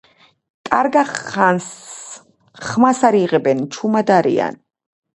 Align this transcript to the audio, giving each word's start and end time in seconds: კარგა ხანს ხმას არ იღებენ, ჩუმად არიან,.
კარგა 0.69 1.03
ხანს 1.11 1.69
ხმას 2.65 3.05
არ 3.13 3.21
იღებენ, 3.23 3.65
ჩუმად 3.77 4.15
არიან,. 4.21 4.63